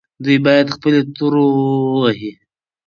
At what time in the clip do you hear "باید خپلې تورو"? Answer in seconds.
0.45-1.43